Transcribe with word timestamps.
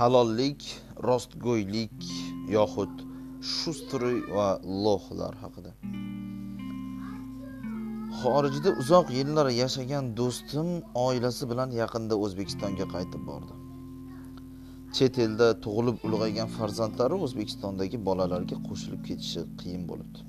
halollik 0.00 0.62
rostgo'ylik 1.08 2.04
yoxud 2.56 2.92
shustri 3.54 4.12
va 4.36 4.46
lo'hlar 4.84 5.34
haqida. 5.42 5.72
Xorijda 8.20 8.70
uzoq 8.82 9.12
yillar 9.18 9.46
yashagan 9.62 10.08
do'stim 10.20 10.68
oilasi 11.06 11.50
bilan 11.50 11.74
yaqinda 11.80 12.14
o'zbekistonga 12.24 12.86
qaytib 12.94 13.22
bordi. 13.30 13.52
Chet 14.96 15.20
elda 15.26 15.48
tug'ilib 15.66 15.96
ulg'aygan 16.08 16.48
farzandlari 16.56 17.20
o'zbekistondagi 17.26 18.02
bolalarga 18.08 18.56
qo'shilib 18.68 19.02
ketishi 19.08 19.44
qiyin 19.60 19.84
bo'libdi. 19.90 20.20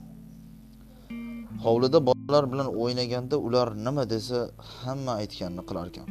Hovlida 1.66 2.00
bolalar 2.10 2.52
bilan 2.54 2.70
o'ynaganda 2.84 3.36
ular 3.48 3.68
nima 3.88 4.04
desa 4.14 4.40
hamma 4.76 5.20
aytganini 5.22 5.64
qilarkan. 5.70 6.08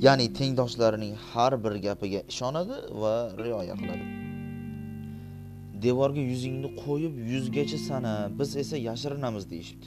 Ya'ni 0.00 0.32
tengdoshlarining 0.32 1.14
har 1.32 1.64
bir 1.64 1.74
gapiga 1.86 2.20
ishonadi 2.32 2.76
va 3.02 3.14
rioya 3.44 3.74
qiladi. 3.80 4.04
Devorga 5.84 6.22
yuzingni 6.32 6.68
qo'yib 6.84 7.14
yuzgacha 7.32 7.78
sana 7.78 8.12
biz 8.38 8.56
esa 8.62 8.76
yashirinamiz 8.76 9.44
deyishibdi. 9.50 9.86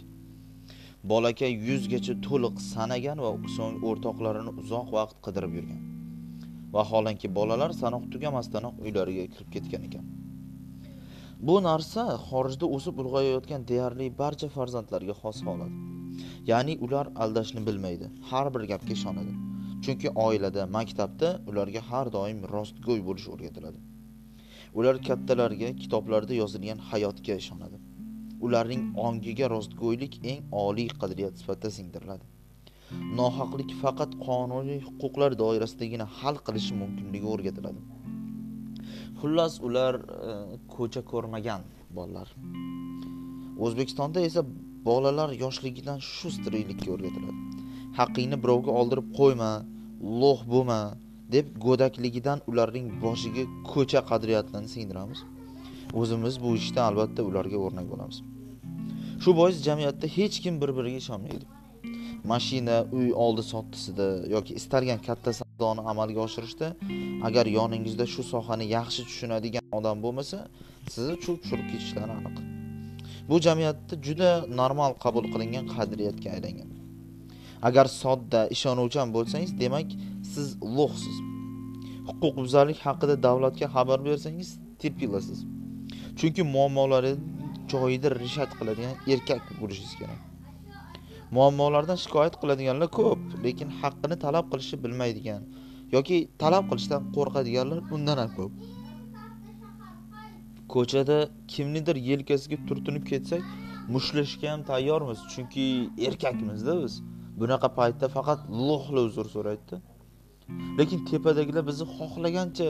Bolakay 1.11 1.51
yuzgacha 1.69 2.13
to'liq 2.27 2.55
sanagan 2.73 3.17
va 3.25 3.31
so'ng 3.57 3.75
o'rtoqlarini 3.89 4.51
uzoq 4.61 4.87
vaqt 4.97 5.17
qidirib 5.25 5.53
yurgan. 5.57 5.81
Vaholanki 6.75 7.27
bolalar 7.37 7.71
sanoq 7.81 8.03
tugamasdanoq 8.13 8.75
uylariga 8.85 9.25
kirib 9.33 9.49
ketgan 9.55 9.83
ekan. 9.89 10.05
Bu 11.47 11.55
narsa 11.69 12.03
xorijda 12.27 12.65
o'sib 12.75 12.95
ulg'ayayotgan 13.01 13.67
deyarli 13.71 14.07
barcha 14.21 14.47
farzandlarga 14.55 15.15
xos 15.21 15.39
holat. 15.47 15.73
Ya'ni 16.51 16.73
ular 16.85 17.05
aldashni 17.23 17.61
bilmaydi 17.67 18.05
har 18.29 18.47
bir 18.53 18.63
gapga 18.71 18.93
ishonadi. 18.99 19.46
Chunki 19.83 20.09
oilada 20.27 20.65
maktabda 20.77 21.29
ularga 21.49 21.81
har 21.89 22.07
doim 22.17 22.39
rostgo'y 22.55 23.01
bo'lish 23.07 23.27
o'rgatiladi. 23.33 23.79
Ular 24.77 24.95
kattalarga 25.07 25.69
kitoblarda 25.81 26.33
yozilgan 26.41 26.79
hayotga 26.89 27.35
ishonadi. 27.41 27.77
Ularning 28.45 28.83
ongiga 29.07 29.47
rostgo'ylik 29.55 30.13
eng 30.31 30.41
oliy 30.65 30.89
qadriyat 31.01 31.39
sifatida 31.41 31.71
singdiriladi. 31.77 32.25
Nohaqlik 33.19 33.71
faqat 33.81 34.11
qonuniy 34.27 34.79
huquqlar 34.87 35.31
doirasidagina 35.43 36.05
hal 36.19 36.35
qilishi 36.47 36.73
mumkinligi 36.81 37.27
o'rgatiladi. 37.33 37.81
Xullas 39.19 39.53
ular 39.67 39.93
e, 39.99 40.31
ko'cha 40.75 41.01
ko'rmagan 41.11 41.61
bolalar. 41.97 42.27
O'zbekistonda 43.65 44.19
esa 44.29 44.41
bolalar 44.89 45.29
yoshligidan 45.43 45.99
shu 46.13 46.31
sterillikka 46.37 46.89
o'rgatiladi. 46.95 47.66
Haqingni 47.99 48.37
birovga 48.43 48.71
oldirib 48.79 49.07
qo'yma 49.19 49.51
lo'h 50.21 50.41
bo'lma 50.53 50.79
deb 51.35 51.47
go'dakligidan 51.65 52.39
ularning 52.51 52.87
boshiga 53.03 53.43
ko'cha 53.73 53.99
qadriyatlarni 54.11 54.69
singdiramiz. 54.75 55.19
O'zimiz 56.01 56.35
bu 56.43 56.49
ishda 56.61 56.81
albatta 56.89 57.21
ularga 57.29 57.57
o'rnak 57.65 57.87
bo'lamiz. 57.91 58.17
Shu 59.23 59.31
bois 59.39 59.55
jamiyatda 59.67 60.07
hech 60.17 60.35
kim 60.43 60.61
bir 60.61 60.69
biriga 60.77 60.99
ishonmaydi. 61.03 61.45
Mashina 62.31 62.77
uy 62.97 63.09
oldi 63.25 63.43
sottisida 63.51 64.07
yoki 64.35 64.51
istalgan 64.59 64.99
katta 65.07 65.31
savdoni 65.39 65.81
amalga 65.91 66.19
oshirishda 66.27 66.67
agar 67.27 67.45
yoningizda 67.57 68.05
shu 68.13 68.23
sohani 68.33 68.65
yaxshi 68.77 69.01
tushunadigan 69.09 69.65
odam 69.79 69.97
bo'lmasa 70.05 70.37
sizni 70.93 71.15
chuv 71.23 71.35
tushirib 71.41 71.67
ketishlari 71.73 72.13
aniq. 72.19 72.35
Bu 73.29 73.35
jamiyatda 73.47 73.93
juda 74.07 74.29
normal 74.61 74.91
qabul 75.03 75.25
qilingan 75.33 75.65
qadriyatga 75.75 76.29
aylangan. 76.35 76.76
Agar 77.61 77.85
sodda 77.85 78.47
ishonuvchan 78.55 79.13
bo'lsangiz 79.15 79.59
demak 79.59 79.87
siz 80.33 80.57
ulug'siz. 80.61 81.17
Huquqbuzarlik 82.07 82.79
haqida 82.85 83.23
davlatga 83.23 83.67
xabar 83.75 84.05
bersangiz 84.05 84.49
tepilasiz. 84.81 85.39
Chunki 86.19 86.43
muammolari 86.55 87.15
joyida 87.71 88.09
rishat 88.23 88.51
qiladigan 88.59 88.95
erkak 89.13 89.43
bo'lishingiz 89.61 89.95
kerak. 90.01 90.19
Muammolardan 91.31 91.97
shikoyat 92.03 92.35
qiladiganlar 92.41 92.89
ko'p 92.99 93.19
lekin 93.45 93.69
haqqini 93.81 94.15
talab 94.25 94.45
qilishni 94.51 94.77
bilmaydigan 94.83 95.41
yoki 95.95 96.17
talab 96.43 96.65
qilishdan 96.71 97.01
qo'rqadiganlar 97.15 97.79
undan 97.95 98.17
ham 98.21 98.31
ko'p. 98.37 98.51
Ko'chada 100.73 101.17
kimnidir 101.53 101.95
yelkasiga 102.09 102.57
turtinib 102.67 103.03
ketsak 103.11 103.43
mushlashga 103.95 104.47
ham 104.53 104.61
tayyormiz 104.71 105.19
chunki 105.33 105.65
erkakmizda 106.07 106.73
biz. 106.83 106.93
Bunaqa 107.41 107.67
paytda 107.79 108.07
faqat 108.15 108.39
lo'hla 108.67 109.01
uzr 109.07 109.25
so'raydida. 109.35 109.77
Lekin 110.79 110.99
tepadagilar 111.09 111.63
bizni 111.69 111.85
xohlagancha 111.97 112.69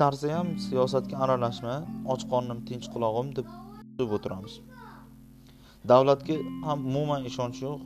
tarsa 0.00 0.26
ham 0.36 0.48
siyosatga 0.66 1.16
aralashma 1.24 1.74
och 2.12 2.20
qornim 2.32 2.58
tinch 2.68 2.86
qulog'im 2.94 3.28
deb 3.98 4.10
o'tiramiz. 4.16 4.54
Davlatga 5.90 6.36
ham 6.68 6.78
umuman 6.90 7.22
ishonch 7.30 7.58
yo'q. 7.66 7.80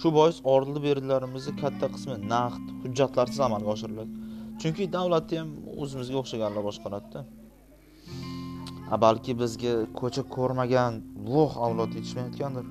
Shu 0.00 0.08
bois 0.18 0.36
ordi 0.54 0.78
berilarimizni 0.86 1.52
katta 1.62 1.86
qismi 1.94 2.16
naqd 2.34 2.64
hujjatlarsiz 2.82 3.40
amalga 3.46 3.70
oshiriladi 3.76 4.12
chunki 4.60 4.84
davlatni 4.96 5.36
ham 5.40 5.50
o'zimizga 5.82 6.16
o'xshaganlar 6.22 6.62
boshqaradida. 6.68 7.20
Balki 9.04 9.32
bizga 9.42 9.74
ko'cha 10.00 10.22
ko'rmagan 10.36 10.92
loh 11.34 11.52
avlod 11.66 11.90
yetishmayotgandir. 11.98 12.66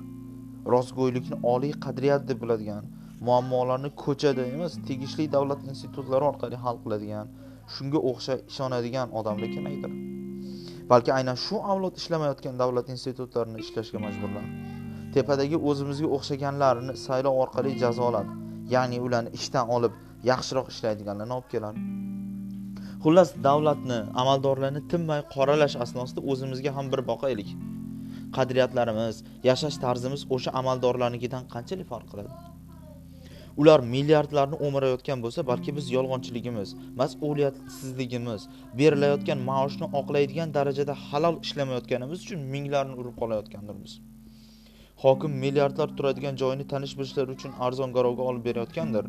Rostgo'ylikni 0.74 1.36
oliy 1.42 1.72
qadriyat 1.84 2.28
deb 2.30 2.42
biladigan 2.42 2.84
muammolarni 3.28 3.90
ko'chada 4.04 4.44
emas 4.54 4.72
tegishli 4.88 5.24
davlat 5.36 5.60
institutlari 5.72 6.24
orqali 6.30 6.56
hal 6.64 6.76
qiladigan 6.84 7.26
shunga 7.74 8.00
o'xshab 8.10 8.38
ishonadigan 8.50 9.08
odamlar 9.18 9.50
kamaydir. 9.56 9.92
Balki 10.90 11.12
aynan 11.18 11.36
shu 11.46 11.56
avlod 11.72 11.94
ishlamayotgan 12.00 12.54
davlat 12.62 12.86
institutlarini 12.94 13.58
ishlashga 13.64 13.98
majburlar. 14.06 14.44
Tepadagi 15.14 15.56
o'zimizga 15.70 16.08
o'xshaganlarni 16.16 16.94
saylov 17.06 17.34
orqali 17.44 17.72
jazoladi 17.82 18.32
ya'ni 18.74 18.98
ularni 19.06 19.30
ishdan 19.38 19.66
olib 19.76 19.94
yaxshiroq 20.30 20.66
ishlaydiganlarni 20.74 21.34
olib 21.38 21.48
keladi. 21.54 21.78
Xullas 23.04 23.30
davlatni 23.46 23.98
amaldorlarni 24.22 24.82
tinmay 24.92 25.20
qoralash 25.34 25.76
asnosida 25.84 26.20
o'zimizga 26.30 26.70
ham 26.76 26.86
bir 26.92 27.00
boqaylik. 27.10 27.50
Qadriyatlarimiz 28.36 29.16
yashash 29.48 29.76
tarzimiz 29.84 30.22
o'sha 30.34 30.50
amaldorlarnikidan 30.60 31.44
qanchalik 31.54 31.88
farq 31.92 32.08
qiladi? 32.12 32.32
Ular 33.60 33.80
milliardlarni 33.94 34.56
o'mirayotgan 34.66 35.22
bo'lsa 35.24 35.40
balki 35.50 35.70
biz 35.78 35.86
yolg'onchiligimiz 35.96 36.74
mas'uliyatsizligimiz 37.00 38.42
berilayotgan 38.80 39.40
maoshni 39.50 39.86
oqlaydigan 40.00 40.54
darajada 40.58 40.94
halol 41.06 41.36
ishlamayotganimiz 41.46 42.18
uchun 42.26 42.40
minglarni 42.54 42.94
urib 43.00 43.16
qolayotgandirmiz. 43.22 43.92
Hokim 45.04 45.32
milliardlar 45.44 45.88
turadigan 45.96 46.36
joyini 46.42 46.68
tanish 46.72 46.94
bilishlar 46.98 47.28
uchun 47.34 47.52
arzon 47.66 47.90
garovga 47.96 48.22
olib 48.30 48.44
berayotgandir 48.48 49.04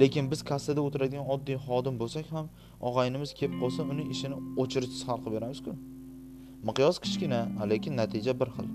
lekin 0.00 0.30
biz 0.32 0.40
kassada 0.50 0.80
o'tiradigan 0.86 1.24
oddiy 1.34 1.58
xodim 1.66 1.96
bo'lsak 2.02 2.26
ham 2.34 2.46
og'aynimiz 2.88 3.30
kelib 3.38 3.56
qolsa 3.62 3.82
uni 3.92 4.04
ishini 4.14 4.36
o'chirishsiz 4.62 5.02
hal 5.08 5.18
qilib 5.24 5.36
beramizku. 5.38 5.72
Miqyos 6.68 6.96
kichkina 7.04 7.40
lekin 7.72 7.94
natija 8.00 8.32
bir 8.40 8.48
xil. 8.56 8.68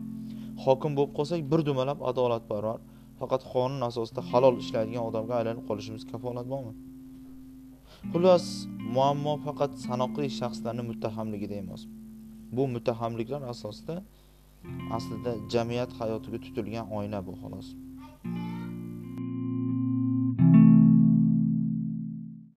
Hokim 0.66 0.92
bo'lib 0.98 1.14
qolsak 1.18 1.42
bir 1.52 1.62
dumalab 1.70 2.00
adolatparvar 2.10 2.80
faqat 3.20 3.42
qonun 3.54 3.82
asosida 3.90 4.22
halol 4.32 4.56
ishlaydigan 4.64 5.04
odamga 5.10 5.34
aylanib 5.40 5.66
qolishimiz 5.70 6.04
kafolat 6.12 6.48
bormi? 6.54 6.74
Xullas 8.12 8.46
muammo 8.96 9.34
faqat 9.46 9.72
sanoqli 9.88 10.28
shaxslarni 10.40 10.84
muttahamligida 10.90 11.56
emas. 11.64 11.82
Bu 12.56 12.64
muttahamliklar 12.76 13.42
asosida 13.54 13.96
aslida 14.98 15.32
jamiyat 15.54 15.92
hayotiga 16.00 16.38
tutilgan 16.46 16.86
oyna 16.98 17.20
bu 17.28 17.34
xolos. 17.42 17.68